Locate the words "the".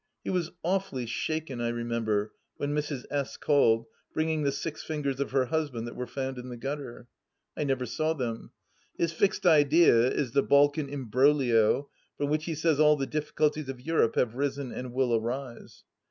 4.41-4.51, 6.49-6.57, 10.31-10.41, 12.95-13.05